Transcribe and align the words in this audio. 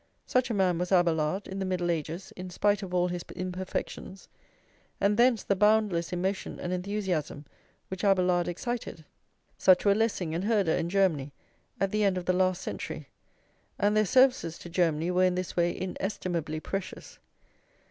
Such 0.25 0.49
a 0.49 0.55
man 0.55 0.79
was 0.79 0.91
Abelard 0.91 1.47
in 1.47 1.59
the 1.59 1.63
Middle 1.63 1.91
Ages, 1.91 2.33
in 2.35 2.49
spite 2.49 2.81
of 2.81 2.91
all 2.91 3.09
his 3.09 3.21
imperfections; 3.35 4.29
and 4.99 5.15
thence 5.15 5.43
the 5.43 5.55
boundless 5.55 6.11
emotion 6.11 6.59
and 6.59 6.73
enthusiasm 6.73 7.45
which 7.89 8.03
Abelard 8.03 8.47
excited. 8.47 9.05
Such 9.59 9.85
were 9.85 9.93
Lessing 9.93 10.33
and 10.33 10.45
Herder 10.45 10.71
in 10.71 10.89
Germany, 10.89 11.33
at 11.79 11.91
the 11.91 12.03
end 12.03 12.17
of 12.17 12.25
the 12.25 12.33
last 12.33 12.63
century; 12.63 13.09
and 13.77 13.95
their 13.95 14.07
services 14.07 14.57
to 14.57 14.69
Germany 14.69 15.11
were 15.11 15.23
in 15.25 15.35
this 15.35 15.55
way 15.55 15.79
inestimably 15.79 16.59
precious. 16.59 17.19